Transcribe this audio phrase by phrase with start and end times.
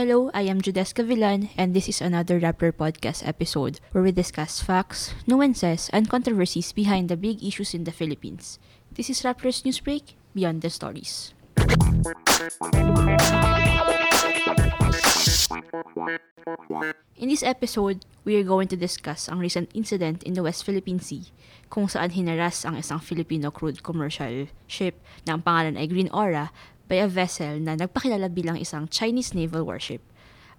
[0.00, 4.64] Hello, I am Judeska Villan, and this is another Rapper Podcast episode where we discuss
[4.64, 8.56] facts, nuances, and controversies behind the big issues in the Philippines.
[8.88, 11.36] This is Rapper's Newsbreak, Beyond the Stories.
[17.20, 21.04] In this episode, we are going to discuss ang recent incident in the West Philippine
[21.04, 21.28] Sea
[21.68, 24.96] kung saan hinaras ang isang Filipino crude commercial ship
[25.28, 26.48] na ang pangalan ay Green Aura
[26.90, 30.02] by a vessel na nagpakilala bilang isang Chinese naval warship.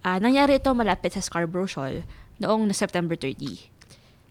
[0.07, 2.07] Uh, nangyari ito malapit sa Scarborough Shoal
[2.39, 3.67] noong na September 30.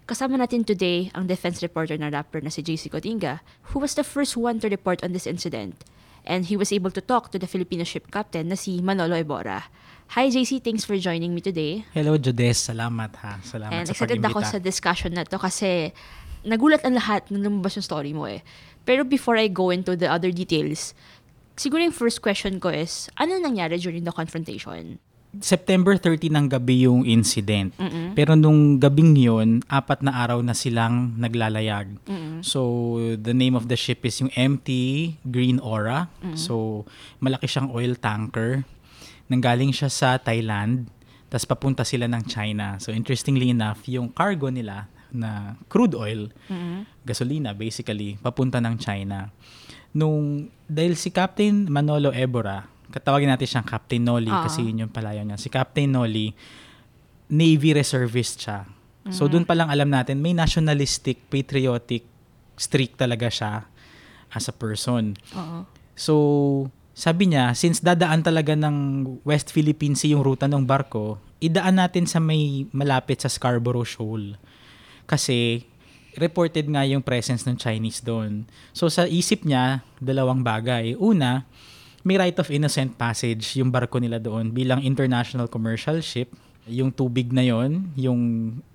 [0.09, 4.03] Kasama natin today ang defense reporter na rapper na si JC Cotinga, who was the
[4.03, 5.85] first one to report on this incident.
[6.27, 9.71] And he was able to talk to the Filipino ship captain na si Manolo Ebora.
[10.19, 11.87] Hi JC, thanks for joining me today.
[11.95, 13.39] Hello Jodes, salamat ha.
[13.47, 15.95] Salamat And sa excited ako sa discussion na to kasi
[16.43, 18.43] nagulat ang lahat nung lumabas yung story mo eh.
[18.83, 20.97] Pero before I go into the other details,
[21.61, 24.97] siguro yung first question ko is, ano nangyari during the confrontation?
[25.45, 27.71] September 30 ng gabi yung incident.
[28.19, 32.01] Pero nung gabing yun, apat na araw na silang naglalayag.
[32.43, 34.69] So, the name of the ship is yung MT
[35.29, 36.11] Green Aura.
[36.35, 36.83] So,
[37.23, 38.67] malaki siyang oil tanker.
[39.31, 40.91] Nanggaling siya sa Thailand,
[41.31, 42.83] tapos papunta sila ng China.
[42.83, 46.35] So, interestingly enough, yung cargo nila na crude oil,
[47.07, 49.31] gasolina basically, papunta ng China.
[49.91, 54.47] Nung, dahil si Captain Manolo Ebora, katawagin natin siyang Captain Nolly Ah.
[54.47, 55.39] kasi yun yung palayo niya.
[55.39, 56.35] Si Captain Nolly,
[57.31, 58.67] Navy reservist siya.
[59.11, 62.05] So doon pa lang alam natin may nationalistic, patriotic
[62.55, 63.65] streak talaga siya
[64.31, 65.17] as a person.
[65.33, 65.65] Oo.
[65.97, 66.15] So
[66.93, 72.05] sabi niya, since dadaan talaga ng West Philippine Sea yung ruta ng barko, idaan natin
[72.05, 74.37] sa may malapit sa Scarborough Shoal.
[75.09, 75.65] Kasi
[76.19, 78.47] reported nga yung presence ng Chinese doon.
[78.75, 80.99] So sa isip niya, dalawang bagay.
[80.99, 81.47] Una,
[82.03, 86.33] may right of innocent passage yung barko nila doon bilang international commercial ship.
[86.71, 88.21] Yung tubig na yon, yung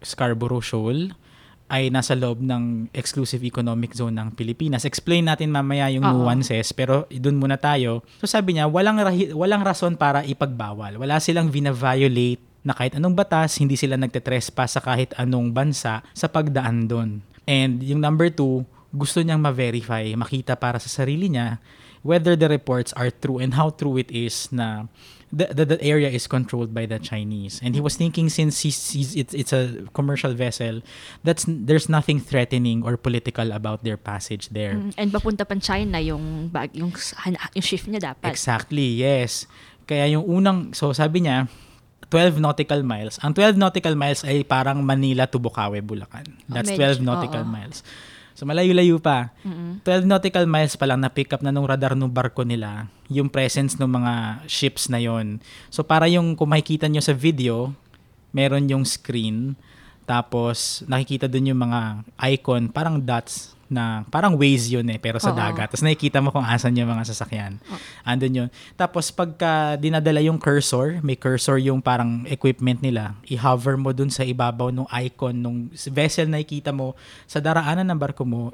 [0.04, 1.14] Scarborough Shoal,
[1.66, 4.86] ay nasa loob ng exclusive economic zone ng Pilipinas.
[4.86, 6.22] Explain natin mamaya yung Oo.
[6.22, 8.06] nuances, pero doon muna tayo.
[8.22, 11.02] So sabi niya, walang, rahi- walang rason para ipagbawal.
[11.02, 16.28] Wala silang vina-violate na kahit anong batas, hindi sila nagtetrespass sa kahit anong bansa sa
[16.28, 17.22] pagdaan doon.
[17.46, 21.62] And yung number two, gusto niyang ma-verify, makita para sa sarili niya
[22.06, 24.86] whether the reports are true and how true it is na
[25.34, 27.60] the, the, the area is controlled by the Chinese.
[27.66, 30.86] And he was thinking since he's, he's, it's, it's a commercial vessel,
[31.26, 34.78] that's there's nothing threatening or political about their passage there.
[34.78, 38.30] Mm, And papunta pan China yung bag, yung, yung shift niya dapat.
[38.30, 39.50] Exactly, yes.
[39.90, 41.50] Kaya yung unang, so sabi niya,
[42.10, 43.18] 12 nautical miles.
[43.22, 46.26] Ang 12 nautical miles ay parang Manila to Bukawi, Bulacan.
[46.46, 47.52] That's Oh, medyo, 12 nautical oo.
[47.52, 47.82] miles.
[48.36, 49.32] So malayo-layo pa.
[49.48, 53.32] 12 nautical miles pa lang na pick up na nung radar ng barko nila yung
[53.32, 55.40] presence ng mga ships na yon.
[55.72, 57.72] So para yung kung makikita nyo sa video,
[58.36, 59.56] meron yung screen
[60.04, 65.34] tapos nakikita dun yung mga icon, parang dots na parang Waze yun eh, pero sa
[65.34, 65.38] Oo.
[65.38, 65.74] dagat.
[65.74, 67.58] Tapos nakikita mo kung asan yung mga sasakyan.
[68.06, 68.50] Andun yun.
[68.78, 74.22] Tapos pagka dinadala yung cursor, may cursor yung parang equipment nila, i-hover mo dun sa
[74.22, 75.58] ibabaw ng icon nung
[75.90, 76.94] vessel na ikita mo
[77.26, 78.54] sa daraanan ng barko mo,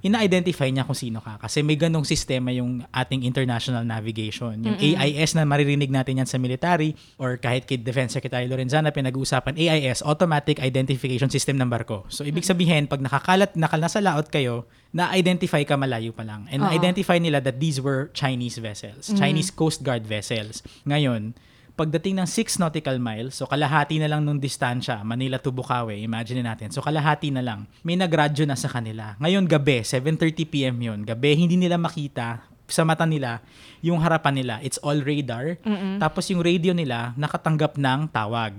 [0.00, 1.36] ina-identify niya kung sino ka.
[1.40, 4.60] Kasi may ganong sistema yung ating international navigation.
[4.60, 9.56] Yung AIS na maririnig natin yan sa military or kahit kay Defense Secretary Lorenzana pinag-uusapan,
[9.56, 12.08] AIS, Automatic Identification System ng barko.
[12.08, 16.50] So, ibig sabihin, pag nakakalat, nakal nasa laot kayo, na-identify ka malayo pa lang.
[16.50, 16.66] And Oo.
[16.66, 20.66] na-identify nila that these were Chinese vessels, Chinese Coast Guard vessels.
[20.88, 21.36] Ngayon,
[21.80, 26.44] pagdating ng 6 nautical miles, so kalahati na lang nung distansya, Manila to Bukawi, imagine
[26.44, 26.68] natin.
[26.68, 27.64] So kalahati na lang.
[27.80, 29.16] May nagradyo na sa kanila.
[29.16, 31.00] Ngayon gabi, 7:30 PM 'yon.
[31.08, 33.40] Gabi hindi nila makita sa mata nila
[33.80, 34.54] yung harapan nila.
[34.60, 35.56] It's all radar.
[35.96, 38.52] Tapos yung radio nila nakatanggap ng tawag.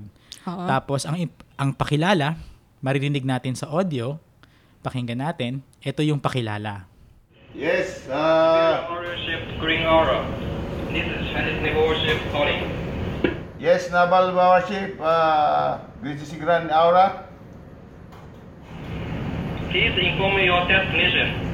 [0.49, 0.65] Oo.
[0.65, 1.29] Tapos ang
[1.61, 2.41] ang pakilala,
[2.81, 4.17] maririnig natin sa audio.
[4.81, 5.61] Pakinggan natin.
[5.85, 6.89] Ito yung pakilala.
[7.53, 10.25] Yes, uh, warship Green Aura.
[10.89, 12.80] This is Chinese naval warship calling.
[13.61, 17.29] Yes, Naval Warship, uh, British Grand Aura.
[19.69, 21.51] Please inform me your destination.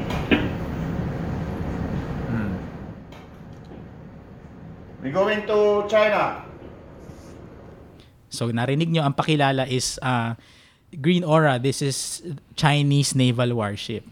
[5.07, 6.43] We going to China.
[8.27, 10.35] So narinig nyo, ang pakilala is uh,
[10.99, 11.61] Green Aura.
[11.61, 12.25] This is
[12.59, 14.03] Chinese naval warship.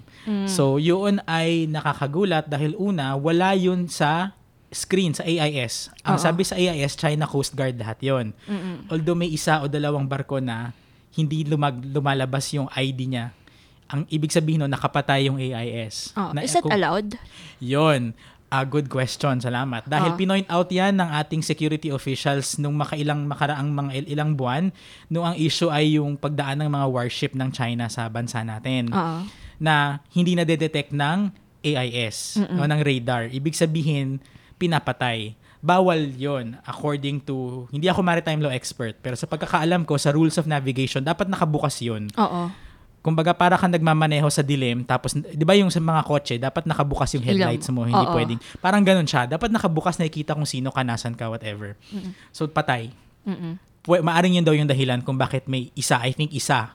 [0.50, 4.34] So yun ay nakakagulat dahil una, wala yun sa
[4.76, 5.88] screen sa AIS.
[6.04, 6.22] Ang Oo.
[6.22, 8.36] sabi sa AIS, China Coast Guard lahat yon.
[8.86, 10.76] Although may isa o dalawang barko na
[11.14, 13.32] hindi lumag, lumalabas yung ID niya.
[13.88, 16.12] Ang ibig sabihin nun, nakapatay yung AIS.
[16.14, 17.16] Oh, Na- is that kung- allowed?
[17.58, 18.12] Yon.
[18.46, 19.38] Ah, good question.
[19.38, 19.84] Salamat.
[19.86, 20.18] Dahil Ah.
[20.18, 24.70] pinoint out yan ng ating security officials nung makailang makaraang mga il- ilang buwan
[25.08, 29.26] nung ang issue ay yung pagdaan ng mga warship ng China sa bansa natin Oo.
[29.58, 31.32] na hindi na detect ng
[31.64, 33.28] AIS o ng radar.
[33.28, 34.22] Ibig sabihin,
[34.58, 35.36] pinapatay.
[35.66, 40.38] Bawal yon according to, hindi ako maritime law expert, pero sa pagkakaalam ko sa rules
[40.38, 42.54] of navigation, dapat nakabukas yon Oo.
[43.06, 47.14] Kumbaga para kang nagmamaneho sa dilim tapos 'di ba yung sa mga kotse dapat nakabukas
[47.14, 48.18] yung headlights mo, hindi Oo.
[48.18, 48.42] pwedeng.
[48.58, 49.30] Parang ganun siya.
[49.30, 51.78] Dapat nakabukas nakikita kung sino ka, nasan ka, whatever.
[52.34, 52.90] So patay.
[53.26, 53.62] Mm-mm.
[53.86, 56.74] Pwe, maaring yun daw yung dahilan kung bakit may isa, I think isa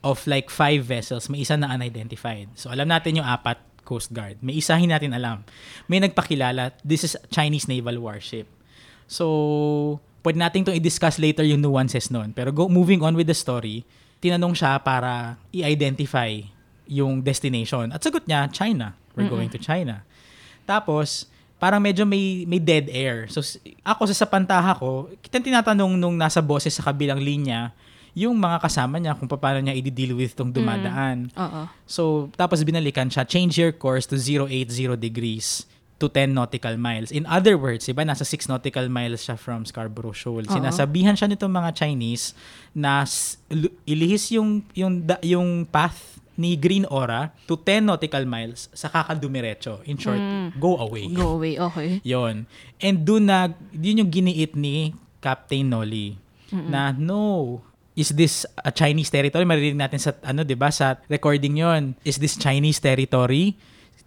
[0.00, 2.48] of like five vessels, may isa na unidentified.
[2.56, 4.36] So alam natin yung apat Coast Guard.
[4.44, 5.40] May isa hindi natin alam.
[5.88, 8.44] May nagpakilala, this is Chinese naval warship.
[9.08, 9.24] So,
[10.20, 12.36] pwede natin itong i-discuss later yung nuances nun.
[12.36, 13.88] Pero go, moving on with the story,
[14.20, 16.36] tinanong siya para i-identify
[16.84, 17.88] yung destination.
[17.96, 18.92] At sagot niya, China.
[19.16, 20.04] We're going to China.
[20.68, 21.26] Tapos,
[21.58, 23.26] parang medyo may may dead air.
[23.26, 23.42] So
[23.82, 27.74] ako sa sapantaha ko, kita tinatanong nung nasa boses sa kabilang linya,
[28.18, 31.30] yung mga kasama niya kung paano niya i-deal with tong dumadaan.
[31.38, 31.70] Oo.
[31.86, 35.62] So, tapos binalikan siya, change your course to 080 degrees
[36.02, 37.14] to 10 nautical miles.
[37.14, 40.46] In other words, iba, nasa 6 nautical miles siya from Scarborough Shoal.
[40.46, 40.54] Oo.
[40.54, 42.34] Sinasabihan siya nitong mga Chinese
[42.74, 43.06] na
[43.86, 49.82] ilihis yung, yung, yung path ni Green Aura to 10 nautical miles sa kakadumiretso.
[49.90, 50.22] In short,
[50.58, 51.10] go away.
[51.10, 51.58] Go away.
[51.58, 51.98] Okay.
[52.14, 52.46] Yon.
[52.78, 56.14] And doon na, yun yung giniit ni Captain Nolly.
[56.48, 57.60] Na, no,
[57.98, 59.42] is this a Chinese territory?
[59.42, 63.58] Maririnig natin sa, ano, di ba, sa recording yon Is this Chinese territory?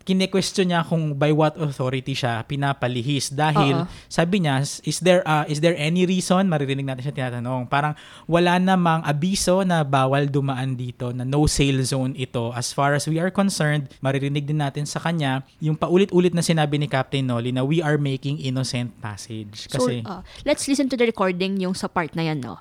[0.01, 4.09] Kine-question niya kung by what authority siya pinapalihis dahil Oo.
[4.09, 7.93] sabi niya is there uh, is there any reason maririnig natin siya tinatanong parang
[8.25, 13.05] wala namang abiso na bawal dumaan dito na no sail zone ito as far as
[13.05, 17.53] we are concerned maririnig din natin sa kanya yung paulit-ulit na sinabi ni Captain Nolly
[17.53, 21.77] na we are making innocent passage kasi so, uh, let's listen to the recording yung
[21.77, 22.57] sa part na yan, no?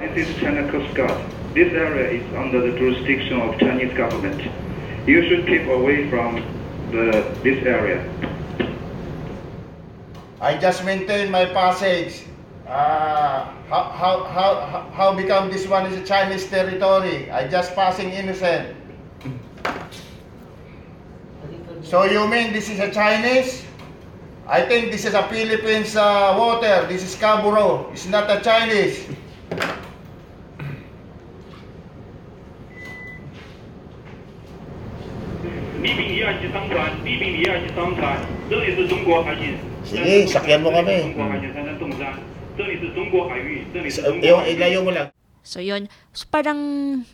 [0.00, 1.12] This is China Coast Guard.
[1.52, 4.40] This area is under the jurisdiction of Chinese government.
[5.06, 6.36] You should keep away from
[6.90, 8.00] the this area.
[10.40, 12.24] I just maintain my passage.
[12.66, 17.30] Uh, how, how, how, how become this one is a Chinese territory?
[17.30, 18.74] I just passing innocent.
[21.82, 23.66] So you mean this is a Chinese?
[24.48, 26.86] I think this is a Philippines uh, water.
[26.88, 27.90] This is Scarborough.
[27.92, 29.04] It's not a Chinese.
[36.19, 38.19] 李炳一二级商船，李炳一二级商船，
[38.49, 39.55] 这里是中国海警。
[39.87, 40.99] Sige, sakyan mo kami.
[41.07, 42.19] 中国海警三三洞山，
[42.59, 44.59] 这里是中国海域，这里是 So, 中 yung 国海域。
[44.59, 45.15] ilayo mo lang.
[45.47, 45.87] So, yun.
[46.11, 46.59] So, parang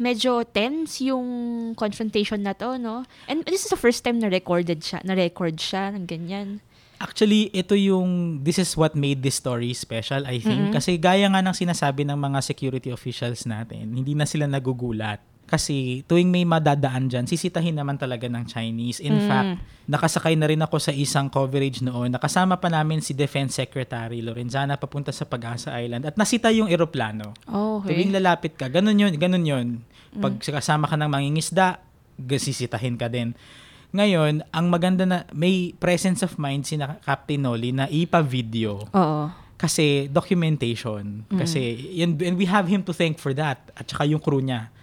[0.02, 3.06] medyo tense yung confrontation na to, no?
[3.30, 6.66] And this is the first time na recorded siya, na record siya ng ganyan.
[6.98, 10.74] Actually, ito yung, this is what made this story special, I think.
[10.74, 15.22] Kasi gaya nga ng sinasabi ng mga security officials natin, hindi na sila nagugulat.
[15.47, 18.99] kasi tuwing may madadaan dyan, sisitahin naman talaga ng Chinese.
[18.99, 22.11] In fact, nakasakay na rin ako sa isang coverage noon.
[22.11, 26.03] Nakasama pa namin si Defense Secretary Lorenzana papunta sa Pag-asa Island.
[26.11, 27.31] At nasita yung eroplano.
[27.47, 28.19] Oh, Tuwing okay.
[28.19, 29.67] lalapit ka, ganun yun, ganun yun.
[30.19, 31.79] Pag kasama ka ng mangingisda,
[32.19, 33.39] gasisitahin ka din.
[33.95, 39.31] Ngayon, ang maganda na may presence of mind si na Captain Nolly na ipa-video Oo.
[39.55, 41.23] kasi documentation.
[41.31, 44.75] Kasi yun, and we have him to thank for that at saka yung crew niya.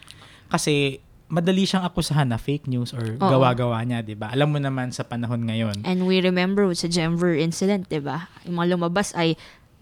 [0.54, 1.02] Kasi
[1.34, 3.26] madali siyang akusahan na fake news or Oo.
[3.26, 4.30] gawa-gawa niya, 'di ba?
[4.30, 5.82] Alam mo naman sa panahon ngayon.
[5.82, 8.30] And we remember sa Denver incident, 'di ba?
[8.46, 9.34] Yung mga lumabas ay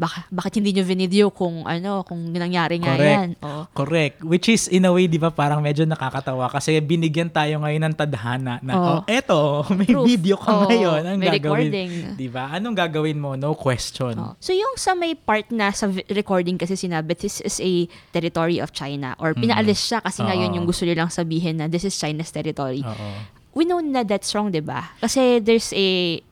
[0.01, 3.13] baka, bakit hindi nyo video kung ano, kung nangyari nga Correct.
[3.13, 3.29] yan.
[3.45, 3.61] Oo.
[3.69, 4.15] Correct.
[4.25, 7.95] Which is, in a way, di ba, parang medyo nakakatawa kasi binigyan tayo ngayon ng
[7.95, 8.93] tadhana na, Oo.
[8.97, 10.09] oh, eto, may Proof.
[10.09, 11.01] video ka Oo, ngayon.
[11.05, 11.69] Anong may gagawin?
[11.69, 11.91] recording.
[12.17, 12.49] Di ba?
[12.49, 13.37] Anong gagawin mo?
[13.37, 14.17] No question.
[14.17, 14.33] Oo.
[14.41, 17.71] So yung sa may part na sa vi- recording kasi sinabi this is a
[18.09, 20.33] territory of China or pinaalis siya kasi Oo.
[20.33, 22.81] yung gusto nilang sabihin na this is China's territory.
[22.81, 23.37] Oo.
[23.51, 24.95] We know na that's wrong, 'di ba?
[24.97, 25.87] Kasi there's a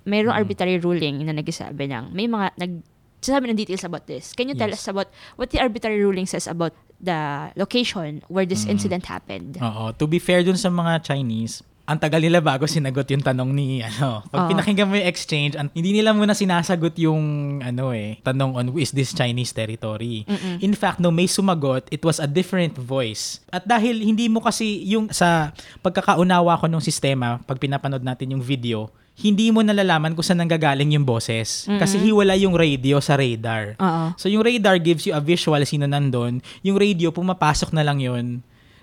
[0.08, 2.72] mayroong arbitrary ruling na nagsasabi ng may mga nag
[3.20, 4.32] sasabi ng details about this.
[4.32, 4.80] Can you tell Yes.
[4.80, 7.16] us about what the arbitrary ruling says about the
[7.54, 9.56] location where this incident happened?
[9.58, 9.92] Oo.
[9.94, 13.82] To be fair dun sa mga Chinese, ang tagal nila bago sinagot yung tanong ni
[13.82, 14.22] ano.
[14.30, 14.50] Pag Oo.
[14.54, 17.20] pinakinggan mo yung exchange, an- hindi nila muna sinasagot yung
[17.60, 20.22] ano eh, tanong on is this Chinese territory.
[20.60, 23.42] In fact, no may sumagot, it was a different voice.
[23.50, 25.50] At dahil hindi mo kasi yung sa
[25.82, 30.96] pagkakaunawa ko ng sistema, pag pinapanood natin yung video, hindi mo nalalaman kung saan nanggagaling
[30.96, 31.68] yung boses.
[31.68, 33.76] Kasi hiwala yung radio sa radar.
[33.76, 34.16] Oo.
[34.16, 36.40] So yung radar gives you a visual sino nandun.
[36.64, 38.40] Yung radio, pumapasok na lang yun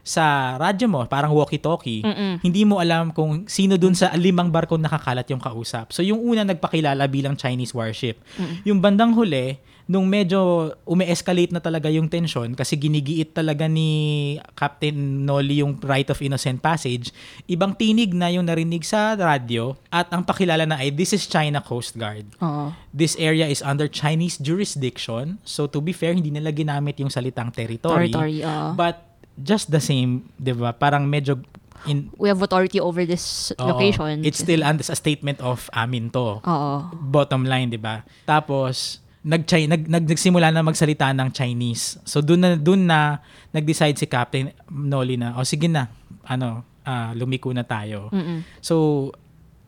[0.06, 2.06] sa radyo mo, parang walkie-talkie,
[2.38, 5.90] hindi mo alam kung sino dun sa limang barko nakakalat yung kausap.
[5.90, 8.22] So yung una nagpakilala bilang Chinese warship.
[8.62, 14.94] Yung bandang huli, nung medyo umi-escalate na talaga yung tension kasi ginigiit talaga ni Captain
[15.22, 17.14] Nolly yung right of innocent passage,
[17.46, 21.62] ibang tinig na yung narinig sa radyo at ang pakilala na ay this is China
[21.62, 22.26] Coast Guard.
[22.42, 22.74] Oo.
[22.90, 25.38] This area is under Chinese jurisdiction.
[25.46, 28.10] So to be fair, hindi nila ginamit yung salitang territory.
[28.10, 28.74] Territory, oo.
[28.74, 29.06] But
[29.38, 30.74] just the same, 'di ba?
[30.74, 31.38] Parang medyo
[31.86, 33.70] in We have authority over this Oo.
[33.70, 34.26] location.
[34.26, 36.42] It's still under a statement of amin to.
[36.42, 36.74] Oo.
[36.90, 38.02] Bottom line, 'di ba?
[38.26, 41.98] Tapos nag, nag, nag nagsimula na magsalita ng Chinese.
[42.06, 43.18] So doon na doon na
[43.50, 45.90] nag-decide si Captain Nolly na, "O sige na,
[46.22, 48.46] ano, ah, lumiko na tayo." Mm-mm.
[48.62, 49.10] So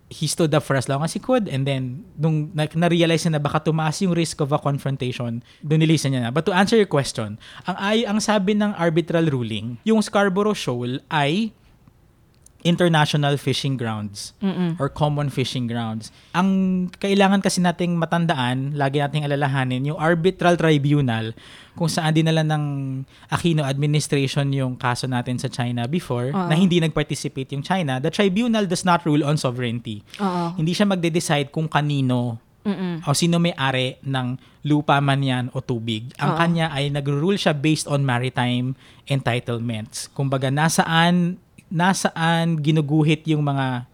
[0.08, 3.36] he stood up for as long as he could and then nung na- na-realize niya
[3.36, 6.30] na baka tumaas yung risk of a confrontation, doon nilisan niya na.
[6.32, 7.36] But to answer your question,
[7.66, 11.52] ang ay ang sabi ng arbitral ruling, yung Scarborough Shoal ay
[12.66, 14.34] international fishing grounds
[14.82, 16.10] or common fishing grounds.
[16.34, 21.34] Ang kailangan kasi nating matandaan, lagi nating alalahanin, yung arbitral tribunal
[21.78, 22.64] kung saan dinala ng
[23.30, 26.50] Aquino administration yung kaso natin sa China before Oo.
[26.50, 30.02] na hindi nag-participate yung China, the tribunal does not rule on sovereignty.
[30.18, 30.58] Oo.
[30.58, 33.06] Hindi siya magde-decide kung kanino Mm-mm.
[33.06, 34.34] o sino may ari ng
[34.66, 36.10] lupa man yan o tubig.
[36.18, 36.38] Ang Oo.
[36.42, 38.74] kanya ay nagro-rule siya based on maritime
[39.06, 40.10] entitlements.
[40.10, 41.38] Kumbaga, nasaan,
[41.68, 43.88] nasaan ginuguhit yung mga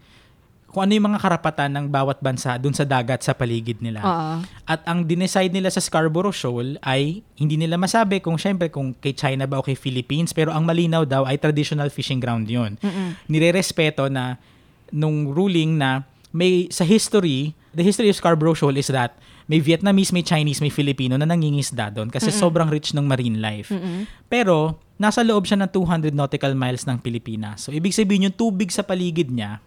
[0.75, 4.03] kung ano yung mga karapatan ng bawat bansa dun sa dagat sa paligid nila.
[4.03, 4.43] Oo.
[4.67, 9.15] At ang dineside nila sa Scarborough Shoal ay hindi nila masabi kung syempre kung kay
[9.15, 12.75] China ba o kay Philippines pero ang malinaw daw ay traditional fishing ground yun.
[13.31, 14.35] Nirerespeto na
[14.91, 16.03] nung ruling na
[16.35, 19.15] may sa history, the history of Scarborough Shoal is that
[19.47, 23.71] may Vietnamese, may Chinese, may Filipino na nangingisda doon kasi sobrang rich ng marine life.
[24.27, 27.67] Pero nasa loob siya ng 200 nautical miles ng Pilipinas.
[27.67, 29.59] So ibig sabihin yung tubig sa paligid niya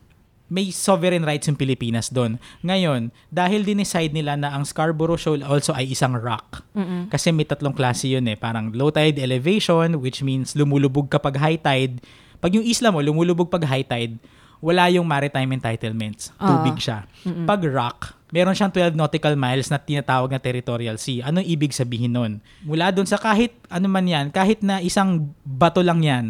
[0.49, 2.41] may sovereign rights yung Pilipinas doon.
[2.65, 6.65] Ngayon, dahil dineside nila na ang Scarborough Shoal also ay isang rock.
[7.13, 8.37] Kasi may tatlong klase yun eh.
[8.37, 12.01] Parang low tide elevation, which means lumulubog kapag high tide.
[12.41, 14.17] Pag yung isla mo, lumulubog pag high tide,
[14.65, 16.33] wala yung maritime entitlements.
[16.41, 17.05] Tubig siya.
[17.45, 21.25] Pag rock, meron siyang 12 nautical miles na tinatawag na territorial sea.
[21.25, 22.33] Anong ibig sabihin nun?
[22.65, 26.27] Mula doon sa kahit ano man yan, kahit na isang bato lang yan,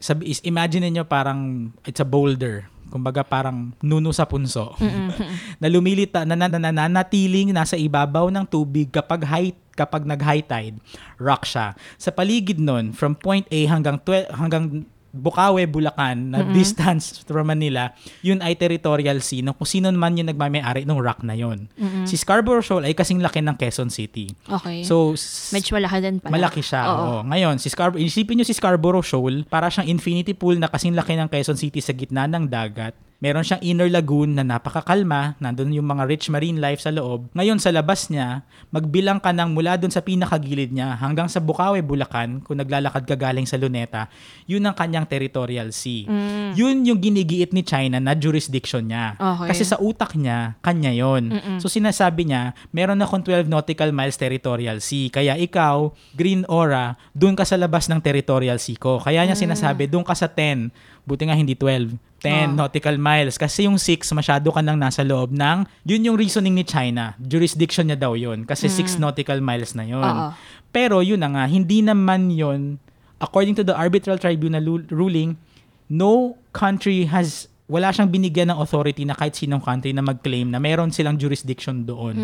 [0.00, 2.64] sabi is imagine niyo parang it's a boulder.
[2.90, 4.74] Kumbaga parang nuno sa punso.
[5.62, 10.42] na lumilita na, na, na, nanatiling nasa ibabaw ng tubig kapag high kapag nag high
[10.42, 10.76] tide,
[11.16, 11.78] rock siya.
[11.96, 14.64] Sa paligid nun, from point A hanggang 12, hanggang
[15.10, 17.90] Bukawe, Bulacan, na distance from Manila,
[18.22, 21.66] yun ay territorial sea ng kung sino man yung nagmamayari ng rock na yun.
[22.06, 24.30] Si Scarborough Shoal ay kasing laki ng Quezon City.
[24.46, 24.86] Okay.
[24.86, 25.18] So,
[25.50, 26.32] Medyo malaki din pala.
[26.38, 26.82] Malaki siya.
[26.86, 26.94] Oo.
[26.94, 27.18] Oo.
[27.26, 31.18] Ngayon, si Scar isipin nyo si Scarborough Shoal, para siyang infinity pool na kasing laki
[31.18, 32.94] ng Quezon City sa gitna ng dagat.
[33.20, 37.28] Meron siyang inner lagoon na napakakalma, nandun yung mga rich marine life sa loob.
[37.36, 41.76] Ngayon, sa labas niya, magbilang ka ng mula dun sa pinakagilid niya hanggang sa Bukawe,
[41.84, 44.08] Bulacan, kung naglalakad ka galing sa Luneta,
[44.48, 46.08] yun ang kanyang territorial sea.
[46.56, 49.20] Yun yung ginigiit ni China na jurisdiction niya.
[49.20, 49.52] Okay.
[49.52, 51.28] Kasi sa utak niya, kanya yon.
[51.60, 55.12] So sinasabi niya, meron akong 12 nautical miles territorial sea.
[55.12, 58.96] Kaya ikaw, Green Aura, doon ka sa labas ng territorial sea ko.
[58.96, 60.72] Kaya niya sinasabi, doon ka sa 10.
[61.10, 61.98] Buti nga hindi 12.
[62.22, 63.34] 10 nautical miles.
[63.34, 67.18] Kasi yung 6, masyado ka nang nasa loob ng, yun yung reasoning ni China.
[67.18, 68.46] Jurisdiction niya daw yun.
[68.46, 70.04] Kasi 6 nautical miles na yun.
[70.04, 70.30] Oo.
[70.70, 72.78] Pero yun na nga, hindi naman yun,
[73.18, 74.62] according to the arbitral tribunal
[74.94, 75.34] ruling,
[75.90, 80.58] no country has wala siyang binigyan ng authority na kahit sinong country na mag-claim na
[80.58, 82.18] meron silang jurisdiction doon.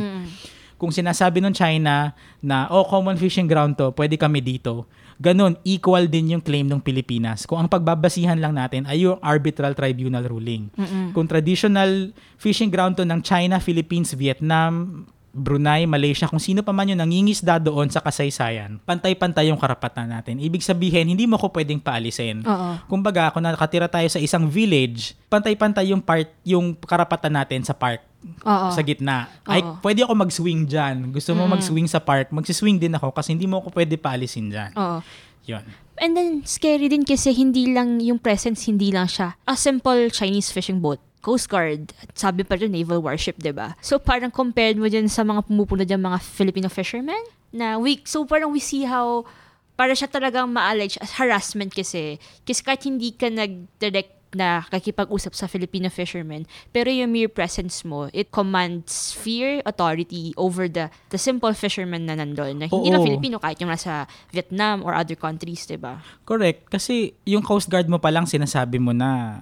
[0.74, 2.12] Kung sinasabi ng China
[2.42, 4.90] na, oh, common fishing ground to, pwede kami dito.
[5.16, 7.48] Ganon, equal din yung claim ng Pilipinas.
[7.48, 10.68] Kung ang pagbabasihan lang natin ay yung arbitral tribunal ruling.
[11.16, 15.04] Kung traditional fishing ground to ng China, Philippines, Vietnam,
[15.36, 20.40] Brunei, Malaysia, kung sino pa man yung nangingisda doon sa kasaysayan, pantay-pantay yung karapatan natin.
[20.40, 22.40] Ibig sabihin, hindi mo ko pwedeng paalisin.
[22.40, 22.80] Oo.
[22.88, 28.00] Kumbaga, kung nakatira tayo sa isang village, pantay-pantay yung part, yung karapatan natin sa park
[28.42, 28.68] Oo.
[28.74, 29.30] sa gitna.
[29.46, 29.78] Ay, Oo.
[29.82, 31.10] pwede ako mag-swing dyan.
[31.14, 34.70] Gusto mo mag-swing sa park, magsiswing din ako kasi hindi mo ako pwede paalisin dyan.
[34.74, 34.98] Oo.
[35.46, 35.62] Yun.
[35.96, 40.50] And then, scary din kasi hindi lang yung presence, hindi lang siya a simple Chinese
[40.52, 41.00] fishing boat.
[41.26, 43.74] Coast Guard, sabi pa rin naval warship, 'di ba?
[43.82, 47.18] So parang compared mo dyan sa mga pumupunod dyan mga Filipino fishermen
[47.50, 49.26] na we so parang we see how
[49.74, 55.46] para siya talagang ma-allege as harassment kasi kasi kahit hindi ka nag-direct na kakipag-usap sa
[55.46, 56.44] Filipino fishermen.
[56.74, 62.18] Pero yung mere presence mo, it commands fear, authority over the the simple fishermen na
[62.18, 62.58] nandun.
[62.58, 62.94] Na hindi Oo.
[62.94, 66.02] lang Filipino, kahit yung nasa Vietnam or other countries, di ba?
[66.26, 66.66] Correct.
[66.68, 69.40] Kasi yung Coast Guard mo pa lang sinasabi mo na,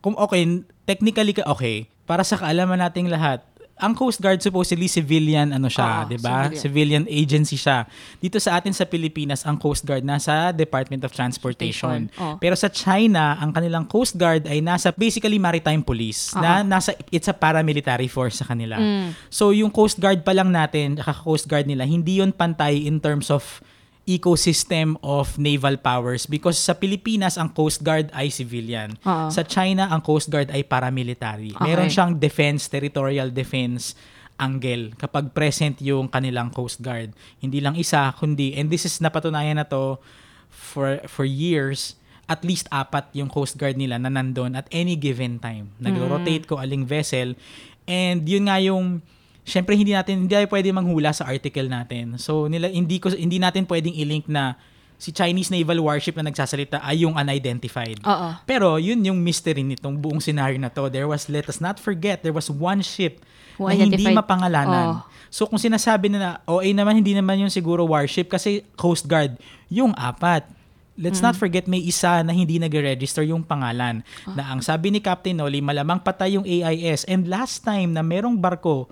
[0.00, 0.44] kung okay,
[0.84, 3.40] technically ka okay, para sa kaalaman nating lahat,
[3.74, 6.46] ang Coast Guard supposedly civilian ano siya, Oo, 'di ba?
[6.46, 6.62] civilian.
[6.62, 7.86] Civilian agency siya.
[8.22, 12.06] Dito sa atin sa Pilipinas, ang Coast Guard nasa Department of Transportation.
[12.14, 12.38] Oo.
[12.38, 17.26] Pero sa China, ang kanilang Coast Guard ay nasa basically maritime police na nasa it's
[17.26, 18.78] a paramilitary force sa kanila.
[19.26, 23.02] So yung Coast Guard pa lang natin, at Coast Guard nila, hindi yon pantay in
[23.02, 23.42] terms of
[24.04, 28.92] ecosystem of naval powers because sa Pilipinas ang Coast Guard ay civilian.
[29.00, 29.32] Oo.
[29.32, 31.56] Sa China ang Coast Guard ay paramilitary.
[31.56, 31.64] Okay.
[31.64, 33.96] Meron siyang defense, territorial defense
[34.36, 37.16] angle kapag present yung kanilang Coast Guard.
[37.40, 39.96] Hindi lang isa kundi and this is napatunayan na to
[40.52, 41.96] for for years
[42.28, 45.72] at least apat yung Coast Guard nila na nandun at any given time.
[45.80, 47.36] Nagro-rotate ko aling vessel
[47.88, 49.04] and yun nga yung
[49.44, 52.16] Siyempre hindi natin hindi tayo pwede manghula sa article natin.
[52.16, 54.56] So nila hindi ko hindi natin pwedeng i-link na
[55.04, 58.00] si Chinese naval warship na nagsasalita ay yung unidentified.
[58.08, 58.28] Oo.
[58.48, 60.88] Pero yun yung mystery nitong buong scenario na to.
[60.88, 63.20] There was, let us not forget, there was one ship
[63.60, 64.86] Who na hindi mapangalanan.
[64.96, 65.04] Oh.
[65.28, 69.36] So kung sinasabi na OA naman, hindi naman yung siguro warship kasi Coast Guard,
[69.68, 70.46] yung apat.
[70.94, 74.06] Let's not forget may isa na hindi nag-register yung pangalan.
[74.30, 77.02] Na ang sabi ni Captain Noli, malamang patay yung AIS.
[77.10, 78.86] And last time na merong barko,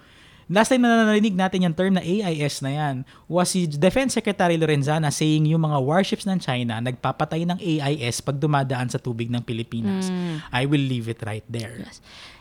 [0.48, 2.94] last time na narinig natin yung term na AIS na yan,
[3.26, 8.38] was si Defense Secretary Lorenzana saying yung mga warships ng China nagpapatay ng AIS pag
[8.38, 10.08] dumadaan sa tubig ng Pilipinas.
[10.50, 11.76] I will leave it right there.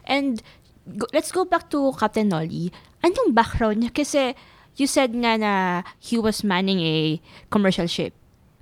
[0.05, 0.41] And
[0.87, 2.73] go- let's go back to Captain Nolly.
[3.01, 3.91] Anong background niya?
[3.91, 4.33] Kasi
[4.77, 5.51] you said nga na
[5.99, 8.13] he was manning a commercial ship.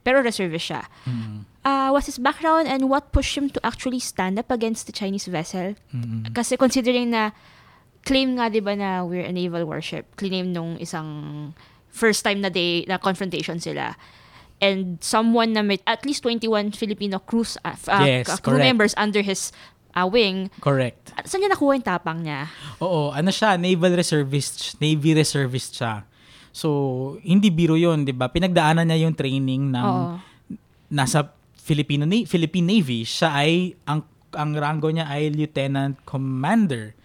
[0.01, 0.87] Pero reservist siya.
[1.59, 5.27] Uh, what's his background and what pushed him to actually stand up against the Chinese
[5.27, 5.75] vessel?
[6.33, 7.35] Kasi considering na
[8.03, 10.07] claim nga 'di ba na we're a naval warship.
[10.15, 11.07] Claim nung isang
[11.89, 13.97] first time na day na confrontation sila.
[14.59, 18.67] And someone na may at least 21 Filipino crews uh, uh, Yes, crew correct.
[18.67, 19.55] members under his
[19.95, 21.15] uh, wing Correct.
[21.23, 22.51] Saan niya nakuha yung tapang niya?
[22.83, 26.03] Oo, ano siya, naval reservist, navy reservist siya.
[26.51, 28.27] So, hindi biro 'yon, 'di ba?
[28.27, 30.19] Pinagdaanan niya yung training ng Oo.
[30.91, 33.05] nasa Filipino Philippine Navy.
[33.05, 36.98] Siya ay ang ang rango niya ay lieutenant commander.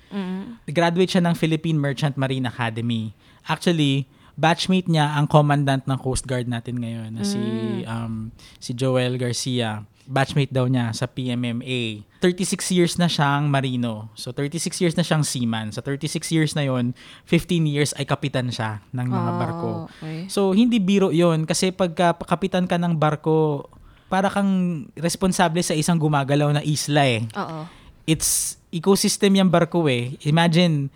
[0.65, 3.13] Graduate siya ng Philippine Merchant Marine Academy.
[3.45, 7.39] Actually, batchmate niya ang commandant ng Coast Guard natin ngayon na si
[7.85, 9.83] um, si Joel Garcia.
[10.05, 12.05] Batchmate daw niya sa PMMA.
[12.21, 14.13] 36 years na siyang marino.
[14.13, 15.73] So 36 years na siyang seaman.
[15.73, 16.93] Sa 36 years na yon,
[17.25, 19.71] 15 years ay kapitan siya ng mga Oh, barko.
[19.89, 20.29] okay.
[20.29, 23.65] So hindi biro 'yon kasi pagka kapitan ka ng barko,
[24.05, 27.67] para kang responsable sa isang gumagalaw na isla eh Oo.
[28.05, 30.19] it's ecosystem yung barko eh.
[30.27, 30.91] Imagine,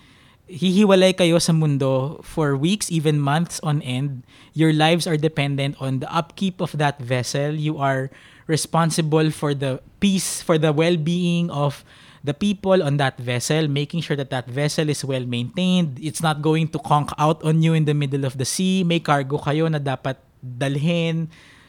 [0.50, 4.24] hihiwalay kayo sa mundo for weeks, even months on end.
[4.56, 7.54] Your lives are dependent on the upkeep of that vessel.
[7.54, 8.10] You are
[8.48, 11.84] responsible for the peace, for the well-being of
[12.24, 16.00] the people on that vessel, making sure that that vessel is well maintained.
[16.02, 18.82] It's not going to conk out on you in the middle of the sea.
[18.82, 21.28] May cargo kayo na dapat dalhin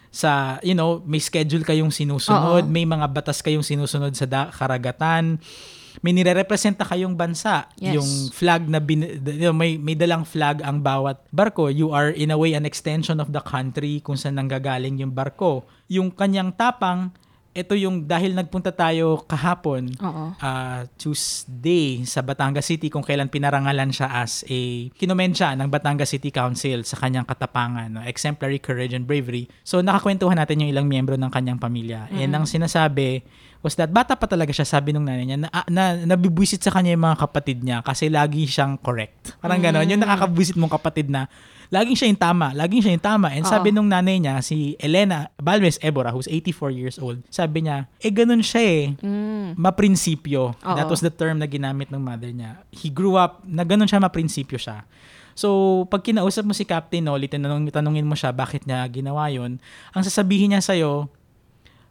[0.10, 2.72] sa, you know, may schedule kayong sinusunod, Oo.
[2.72, 5.38] may mga batas kayong sinusunod sa da- karagatan.
[6.00, 7.68] May nire-representa kayong bansa.
[7.76, 8.00] Yes.
[8.00, 11.68] Yung flag na bin, you know, may may dalang flag ang bawat barko.
[11.68, 15.68] You are in a way an extension of the country kung saan nanggagaling yung barko.
[15.92, 17.12] Yung kanyang tapang,
[17.50, 20.38] ito yung dahil nagpunta tayo kahapon, Oo.
[20.38, 26.30] uh, Tuesday sa Batangas City kung kailan pinarangalan siya as a kinomensya ng Batangas City
[26.30, 28.02] Council sa kanyang katapangan, no?
[28.06, 29.50] exemplary courage and bravery.
[29.66, 32.08] So nakakwentuhan natin yung ilang miyembro ng kanyang pamilya.
[32.14, 33.26] And ang sinasabi
[33.60, 35.84] was that bata pa talaga siya, sabi nung nanay niya, na, na,
[36.16, 39.36] nabibwisit sa kanya yung mga kapatid niya kasi lagi siyang correct.
[39.44, 39.84] Parang gano'n.
[39.84, 41.28] Yung nakakabwisit mong kapatid na
[41.70, 43.28] laging siya yung tama, laging siya yung tama.
[43.30, 43.78] And sabi Oo.
[43.78, 48.42] nung nanay niya, si Elena Balmes Ebora, who's 84 years old, sabi niya, eh ganun
[48.42, 49.60] siya eh Mm.
[49.60, 50.56] maprinsipyo.
[50.56, 50.76] Oo.
[50.80, 52.64] That was the term na ginamit ng mother niya.
[52.72, 54.88] He grew up, na ganun siya, maprinsipyo siya.
[55.38, 59.56] So, pag kinausap mo si Captain Nolly, tanong, tanongin mo siya bakit niya ginawa yun,
[59.96, 61.08] ang sasabihin niya sa'yo,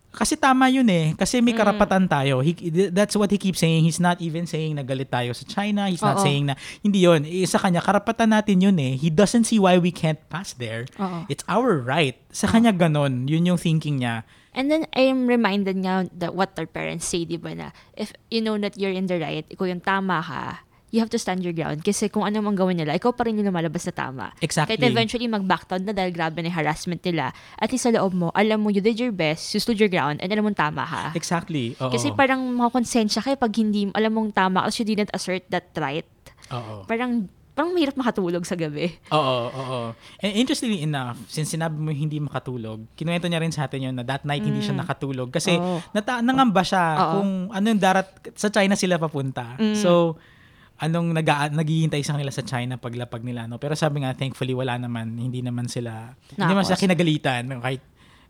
[0.08, 1.12] kasi tama yun eh.
[1.14, 2.40] Kasi may karapatan tayo.
[2.40, 2.56] He,
[2.90, 3.84] that's what he keeps saying.
[3.84, 5.86] He's not even saying na galit tayo sa China.
[5.86, 6.24] He's not Oo.
[6.24, 7.28] saying na, hindi yun.
[7.28, 8.96] Eh, sa kanya, karapatan natin yun eh.
[8.96, 10.88] He doesn't see why we can't pass there.
[10.96, 11.28] Oo.
[11.28, 12.16] It's our right.
[12.32, 13.28] Sa kanya ganon.
[13.28, 14.24] Yun yung thinking niya.
[14.56, 18.42] And then, I'm reminded nga that what our parents say, di ba na, if you
[18.42, 21.52] know that you're in the right, ikaw yung tama ka, you have to stand your
[21.52, 21.80] ground.
[21.80, 24.26] Kasi kung ano mang gawin nila, ikaw pa rin yung lumalabas na tama.
[24.40, 24.74] Exactly.
[24.74, 28.58] Kahit eventually mag-backdown na dahil grabe na harassment nila, at least sa loob mo, alam
[28.58, 31.12] mo, you did your best, you stood your ground, and alam mo tama ha.
[31.12, 31.76] Exactly.
[31.78, 31.92] Oo.
[31.92, 35.68] Kasi parang makakonsensya ka eh pag hindi, alam mong tama, kasi you didn't assert that
[35.76, 36.08] right.
[36.48, 36.88] Oo.
[36.88, 38.88] Parang, parang mahirap makatulog sa gabi.
[39.10, 39.80] Oo, oo.
[40.22, 44.06] And interestingly enough, since sinabi mo hindi makatulog, kinuwento niya rin sa atin yun na
[44.06, 45.82] that night hindi siya nakatulog kasi Oo.
[45.90, 46.96] nata- nangamba siya Mm.
[46.96, 47.12] Oo.
[47.12, 49.58] kung ano yung darat sa China sila papunta.
[49.58, 49.74] Mm.
[49.74, 50.16] So
[50.78, 54.78] anong nag naghihintay sa kanila sa China paglapag nila no pero sabi nga thankfully wala
[54.78, 57.82] naman hindi naman sila hindi naman sila kinagalitan kahit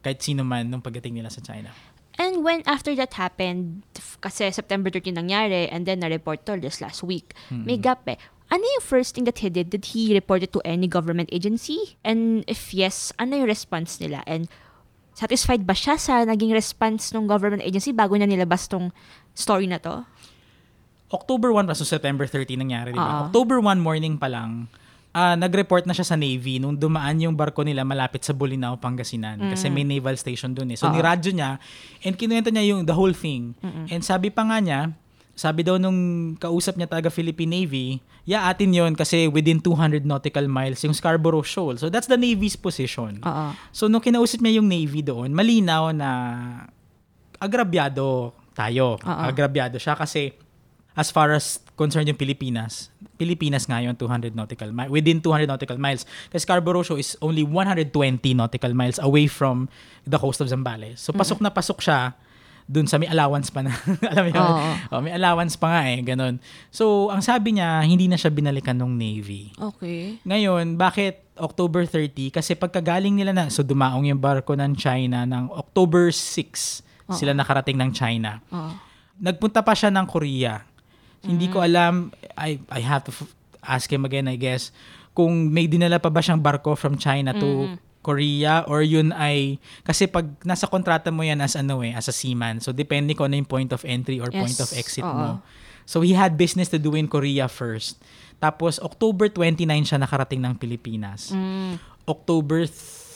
[0.03, 1.75] kahit sino man nung pagdating nila sa China.
[2.19, 3.87] And when after that happened,
[4.19, 8.19] kasi September 13 nangyari, and then na-report to just last week, may gap eh.
[8.51, 9.71] Ano yung first thing that he did?
[9.71, 11.95] Did he report it to any government agency?
[12.03, 14.27] And if yes, ano yung response nila?
[14.27, 14.51] And
[15.15, 18.91] satisfied ba siya sa naging response ng government agency bago niya nilabas tong
[19.37, 20.03] story na to?
[21.09, 23.25] October 1 pa, so September 30 nangyari, di ba?
[23.25, 23.33] Oo.
[23.33, 24.69] October 1 morning pa lang,
[25.11, 29.41] ah, nag-report na siya sa Navy nung dumaan yung barko nila malapit sa Bolinao, Pangasinan.
[29.49, 30.77] Kasi may naval station dun eh.
[30.77, 30.93] So, Mm.
[30.93, 30.95] Oo.
[30.95, 31.51] niradyo niya
[32.05, 33.57] and kinuwento niya yung the whole thing.
[33.89, 34.81] And sabi pa nga niya,
[35.33, 35.97] sabi daw nung
[36.35, 37.87] kausap niya taga Philippine Navy,
[38.27, 41.79] yeah, atin yon kasi within 200 nautical miles yung Scarborough Shoal.
[41.79, 43.23] So, that's the Navy's position.
[43.25, 43.57] Oo.
[43.73, 46.11] So, nung kinausap niya yung Navy doon, malinaw na
[47.39, 48.99] agrabyado tayo.
[48.99, 49.23] Oo.
[49.25, 50.35] Agrabyado siya kasi
[50.99, 55.79] as far as concerned yung Pilipinas, Pilipinas nga yun, 200 nautical miles, within 200 nautical
[55.79, 56.03] miles.
[56.27, 57.95] Kasi Scarborough Shoal is only 120
[58.35, 59.71] nautical miles away from
[60.03, 60.99] the coast of Zambales.
[60.99, 62.19] So, pasok na pasok siya
[62.69, 63.73] dun sa may allowance pa na.
[64.13, 64.43] alam mo yun?
[64.43, 64.71] Oo.
[64.93, 66.43] Oh, may allowance pa nga eh, ganun.
[66.75, 69.55] So, ang sabi niya, hindi na siya binalikan ng Navy.
[69.57, 70.19] Okay.
[70.27, 72.35] Ngayon, bakit October 30?
[72.35, 77.81] Kasi pagkagaling nila na, so dumaong yung barko ng China ng October 6, sila nakarating
[77.81, 78.43] ng China.
[78.53, 78.73] Oo.
[79.19, 80.68] Nagpunta pa siya ng Korea.
[81.29, 83.29] Hindi ko alam, I, I have to f-
[83.61, 84.73] ask him again, I guess,
[85.13, 90.07] kung may dinala pa ba siyang barko from China to Korea or yun ay kasi
[90.07, 93.35] pag nasa kontrata mo yan as ano eh as a seaman so depende ko ano
[93.35, 95.13] yung point of entry or point Yes, of exit oo.
[95.13, 95.31] mo
[95.85, 97.99] so he had business to do in Korea first
[98.39, 102.65] tapos October 29 siya nakarating ng Pilipinas Mm, October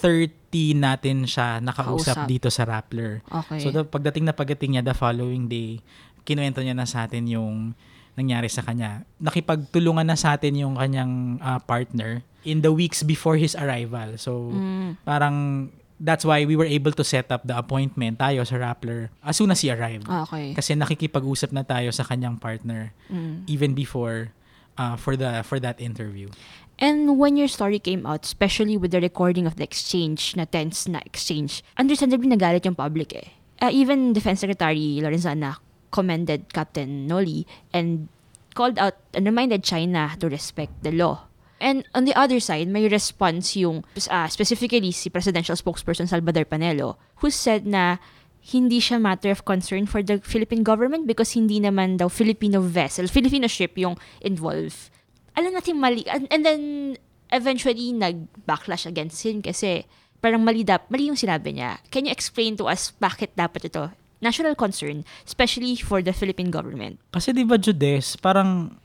[0.03, 0.35] 30
[0.77, 2.29] natin siya nakausap Kausap.
[2.29, 3.23] dito sa Rappler.
[3.25, 3.63] Okay.
[3.63, 5.79] So the, pagdating na pagdating niya the following day,
[6.27, 7.73] kinuwento niya na sa atin yung
[8.13, 9.03] nangyari sa kanya.
[9.17, 14.19] Nakipagtulungan na sa atin yung kanyang ah, partner in the weeks before his arrival.
[14.19, 15.01] So Mm.
[15.03, 15.37] parang
[16.03, 19.55] that's why we were able to set up the appointment tayo sa Rappler as soon
[19.55, 20.05] as he arrived.
[20.05, 20.51] okay.
[20.53, 23.47] Kasi nakikipag-usap na tayo sa kanyang partner Mm.
[23.47, 24.35] even before
[24.77, 26.29] ah, for the for that interview.
[26.83, 30.91] And when your story came out, especially with the recording of the exchange, na tense
[30.91, 33.29] na exchange, understandably nagalit yung public eh.
[33.63, 38.09] Uh, even Defense Secretary Lorenzana commended Captain Noli and
[38.57, 41.29] called out and reminded China to respect the law.
[41.63, 46.99] And on the other side, may response yung uh, specifically si presidential spokesperson Salvador Panelo
[47.23, 48.03] who said na
[48.43, 53.07] hindi siya matter of concern for the Philippine government because hindi naman daw Filipino vessel,
[53.07, 54.91] Filipino ship yung involved.
[55.39, 56.03] Alam natin mali.
[56.11, 56.63] And, and then,
[57.31, 59.87] eventually, nag-backlash against him kasi
[60.19, 61.79] parang mali, dap, mali yung sinabi niya.
[61.95, 67.03] Can you explain to us bakit dapat ito national concern, especially for the Philippine government?
[67.11, 68.79] Kasi di ba Judes, parang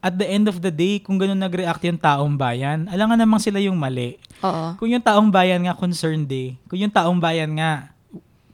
[0.00, 3.38] at the end of the day, kung ganun nag-react yung taong bayan, alam nga namang
[3.38, 4.16] sila yung mali.
[4.40, 4.80] Oo.
[4.80, 7.92] Kung yung taong bayan nga concerned eh, kung yung taong bayan nga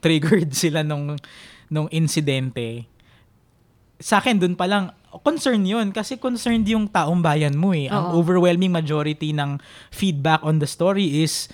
[0.03, 1.15] triggered sila nung,
[1.71, 2.83] nung insidente,
[3.97, 4.91] sa akin dun pa lang,
[5.23, 7.87] concern yun kasi concerned yung taong bayan mo eh.
[7.87, 8.21] Ang Oo.
[8.21, 9.57] overwhelming majority ng
[9.89, 11.47] feedback on the story is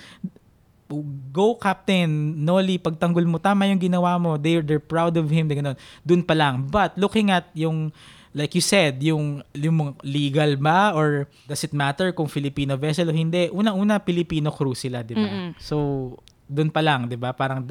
[1.34, 2.10] go Captain
[2.45, 4.38] Noli, pagtanggol mo, tama yung ginawa mo.
[4.38, 5.49] They're, they're proud of him.
[5.49, 5.79] Ganun.
[6.06, 6.69] Dun pa lang.
[6.69, 7.89] But looking at yung,
[8.38, 13.13] like you said, yung, yung legal ba or does it matter kung Filipino vessel o
[13.15, 13.49] hindi?
[13.49, 15.25] Una-una, Filipino crew sila, di ba?
[15.25, 15.58] Mm-mm.
[15.58, 17.34] So, dun pa lang, di ba?
[17.34, 17.65] Parang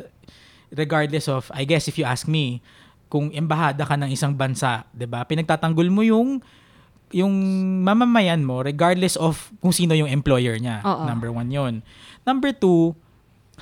[0.74, 2.64] regardless of, I guess if you ask me,
[3.12, 5.20] kung embahada ka ng isang bansa, 'di ba?
[5.28, 6.40] Pinagtatanggol mo yung
[7.12, 7.28] yung
[7.85, 10.80] mamamayan mo regardless of kung sino yung employer niya.
[10.80, 11.04] Oo.
[11.04, 11.74] Number one yon.
[12.24, 12.96] Number two,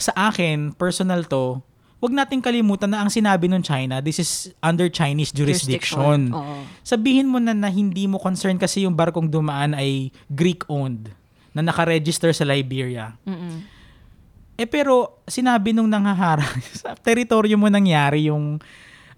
[0.00, 1.60] sa akin, personal to,
[2.00, 6.32] wag nating kalimutan na ang sinabi ng China, this is under Chinese jurisdiction.
[6.32, 6.64] Oo.
[6.80, 11.12] Sabihin mo na na hindi mo concern kasi yung barkong dumaan ay Greek-owned
[11.52, 13.14] na nakaregister sa Liberia.
[13.28, 13.80] Mm-mm.
[14.56, 18.60] Eh pero sinabi nung nangaharang sa teritoryo mo nangyari yung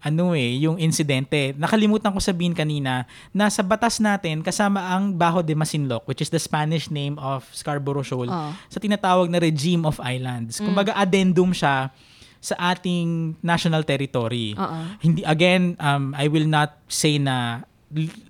[0.02, 1.54] ano eh, yung insidente.
[1.54, 6.28] Nakalimutan ko sabihin kanina na sa batas natin kasama ang Bajo de Masinloc which is
[6.28, 8.50] the Spanish name of Scarborough Shoal Oo.
[8.66, 10.58] sa tinatawag na regime of islands.
[10.58, 11.94] Kumbaga addendum siya
[12.42, 14.58] sa ating national territory.
[14.58, 14.78] Oo.
[14.98, 17.62] Hindi again um I will not say na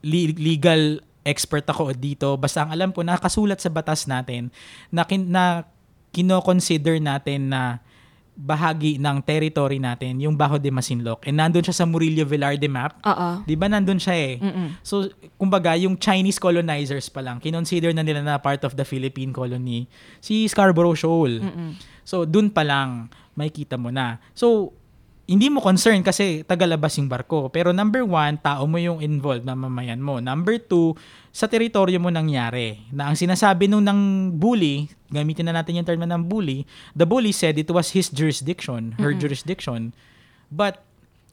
[0.04, 2.34] li- legal expert ako dito.
[2.36, 4.50] Basta ang alam ko, nakasulat sa batas natin
[4.90, 5.64] na, kin- na
[6.10, 7.80] kino-consider natin na
[8.32, 11.28] bahagi ng territory natin, yung Bajo de Masinloc.
[11.28, 12.96] And nandun siya sa Murillo Velarde map.
[13.04, 13.44] Oo.
[13.44, 14.34] Di ba nandun siya eh?
[14.40, 14.80] Mm-mm.
[14.80, 19.36] So, kumbaga, yung Chinese colonizers pa lang, kinonsider na nila na part of the Philippine
[19.36, 19.84] colony
[20.24, 21.44] si Scarborough Shoal.
[21.44, 21.76] Mm-mm.
[22.02, 24.16] So, dun pa lang, may kita mo na.
[24.32, 24.72] So,
[25.22, 27.46] hindi mo concern kasi tagalabas yung barko.
[27.48, 30.18] Pero number one, tao mo yung involved na mamayan mo.
[30.18, 30.98] Number two,
[31.30, 32.82] sa teritoryo mo nangyari.
[32.90, 36.66] Na ang sinasabi nung ng bully, gamitin na natin yung term na ng bully,
[36.98, 39.94] the bully said it was his jurisdiction, her jurisdiction.
[40.50, 40.82] But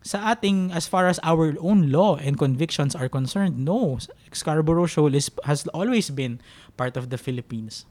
[0.05, 3.99] sa ating, as far as our own law and convictions are concerned, no.
[4.31, 6.39] Scarborough Shoal is, has always been
[6.77, 7.83] part of the Philippines.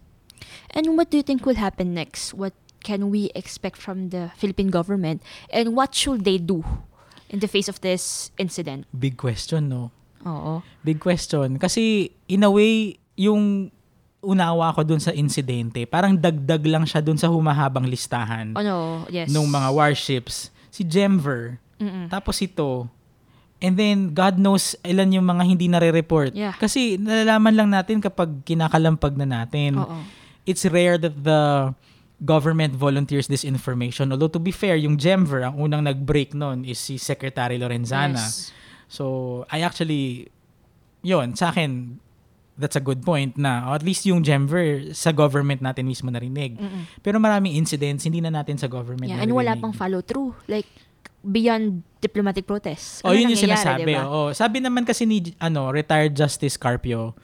[0.71, 2.33] And what do you think will happen next?
[2.33, 5.23] What can we expect from the Philippine government?
[5.51, 6.63] And what should they do
[7.29, 8.87] in the face of this incident?
[8.95, 9.91] Big question, no?
[10.27, 10.63] Oo.
[10.83, 11.59] Big question.
[11.59, 13.71] Kasi, in a way, yung
[14.23, 19.31] unawa ko dun sa insidente, parang dagdag lang siya dun sa humahabang listahan Ano, yes.
[19.31, 20.51] nung mga warships.
[20.75, 22.11] Si Gemver, Mm-mm.
[22.11, 22.91] tapos ito,
[23.63, 26.35] and then God knows ilan yung mga hindi nare-report.
[26.35, 26.55] Yeah.
[26.59, 29.79] Kasi nalalaman lang natin kapag kinakalampag na natin.
[29.79, 29.99] Oo.
[30.49, 31.71] It's rare that the
[32.25, 34.11] government volunteers this information.
[34.11, 38.19] Although to be fair, yung Gemver, ang unang nag-break nun is si Secretary Lorenzana.
[38.19, 38.51] Yes.
[38.89, 40.33] So, I actually,
[41.03, 42.01] yon sa akin,
[42.59, 46.59] that's a good point na at least yung Gemver sa government natin mismo narinig.
[46.59, 46.91] Mm-mm.
[47.07, 49.63] Pero maraming incidents, hindi na natin sa government Yeah, and wala narinig.
[49.63, 50.35] pang follow through.
[50.51, 50.67] Like,
[51.23, 53.03] beyond diplomatic protests.
[53.07, 53.95] Oh, yun yung sinasabi.
[53.95, 54.07] diba?
[54.07, 54.35] Oo.
[54.35, 57.15] Sabi naman kasi ni ano, retired Justice Carpio,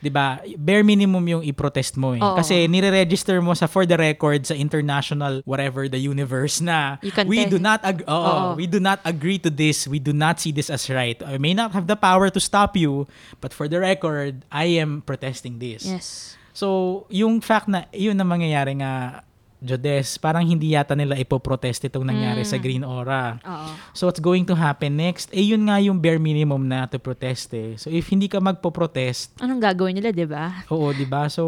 [0.00, 0.40] 'di ba?
[0.56, 2.20] Bare minimum yung i-protest mo eh.
[2.20, 2.36] Oo.
[2.36, 6.96] Kasi nire-register mo sa for the record sa international whatever the universe na
[7.28, 8.48] we do not ag- oo, Oo.
[8.56, 9.84] we do not agree to this.
[9.84, 11.20] We do not see this as right.
[11.22, 13.04] I may not have the power to stop you,
[13.40, 15.84] but for the record, I am protesting this.
[15.84, 16.34] Yes.
[16.50, 19.22] So, yung fact na yun na mangyayari nga
[19.60, 22.48] Jodes, parang hindi yata nila ipoprotest itong nangyari Mm.
[22.48, 23.36] sa Green Aura.
[23.38, 23.68] Oo.
[23.92, 25.28] So what's going to happen next?
[25.30, 27.76] Eh yun nga yung bare minimum na to protest eh.
[27.76, 30.64] So if hindi ka magpo-protest, Anong gagawin nila, di ba?
[30.66, 31.28] oo, 'di ba?
[31.28, 31.44] So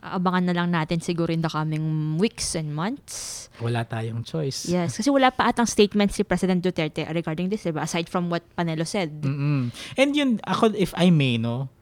[0.00, 1.84] Abangan na lang natin siguro in the coming
[2.16, 3.48] weeks and months.
[3.56, 4.66] wala tayong choice.
[4.66, 4.96] Yes.
[4.96, 7.84] Kasi wala pa atang statement si President Duterte regarding this, di ba?
[7.84, 9.08] Aside from what Panelo said.
[9.22, 9.72] Mm-mm.
[9.94, 11.72] And yun, ako, if I may, no,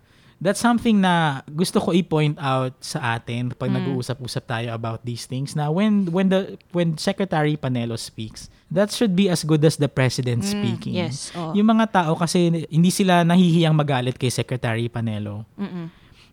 [0.42, 3.78] that's something na gusto ko i-point out sa atin pag Mm.
[3.78, 9.14] nag-uusap-usap tayo about these things na when when the when Secretary Panelo speaks, that should
[9.14, 10.92] be as good as the president speaking.
[10.92, 11.55] Mm, yes, oo.
[11.55, 15.46] Yung mga tao kasi hindi sila nahihiyang magalit kay Secretary Panelo.
[15.55, 15.87] Mm-mm.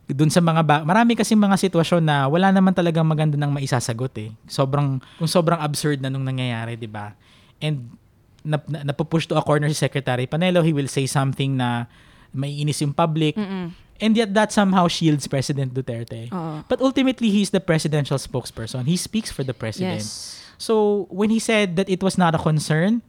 [0.09, 4.09] Doon sa mga ba- marami kasi mga sitwasyon na wala naman talagang maganda nang maisasagot
[4.17, 4.33] eh.
[4.43, 7.13] Sobrang kung sobrang absurd na nung nangyayari, 'di ba?
[7.61, 7.93] And
[8.41, 11.85] nap, na, napupush to a corner si Secretary Panelo, he will say something na
[12.31, 13.37] may inis yung public.
[13.37, 13.69] Mm-mm.
[14.01, 16.31] And yet that somehow shields President Duterte.
[16.31, 16.63] Oo.
[16.67, 18.87] But ultimately, he's the presidential spokesperson.
[18.87, 20.01] He speaks for the president.
[20.01, 20.39] Yes.
[20.57, 23.01] So when he said that it was not a concern,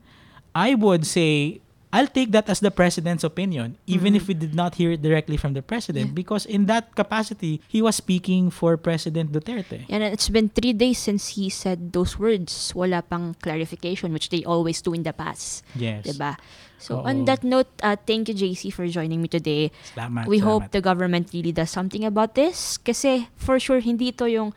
[0.54, 1.60] I would say
[1.92, 5.36] I'll take that as the president's opinion, even if we did not hear it directly
[5.36, 9.86] from the president, because in that capacity, he was speaking for President Duterte.
[9.90, 12.72] And it's been three days since he said those words.
[12.74, 15.66] Wala pang clarification, which they always do in the past.
[15.74, 16.06] Yes.
[16.06, 16.38] Diba?
[16.78, 17.10] So, Oo.
[17.10, 19.74] on that note, uh, thank you, JC, for joining me today.
[19.92, 20.30] Salamat.
[20.30, 20.46] We salamat.
[20.46, 22.78] hope the government really does something about this.
[22.78, 24.54] Kasi, for sure, hindi ito yung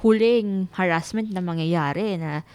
[0.00, 2.46] huling harassment na mangyayari na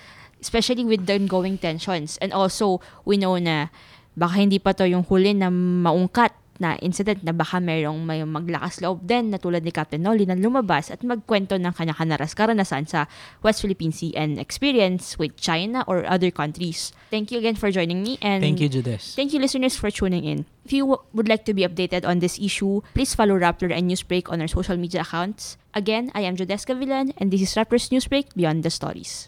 [0.41, 2.17] especially with the ongoing tensions.
[2.21, 3.67] And also, we know na
[4.15, 8.79] baka hindi pa to yung huli na maungkat na incident na baka merong may maglakas
[8.79, 13.11] loob din na tulad ni Captain Nolly na lumabas at magkwento ng kanya-kanya karanasan sa
[13.43, 16.95] West Philippine Sea and experience with China or other countries.
[17.11, 19.15] Thank you again for joining me and Thank you, Judas.
[19.15, 20.47] Thank you, listeners, for tuning in.
[20.63, 23.91] If you w- would like to be updated on this issue, please follow Rappler and
[23.91, 25.59] Newsbreak on our social media accounts.
[25.75, 29.27] Again, I am Jodeska Villan, and this is Rappler's Newsbreak Beyond the Stories.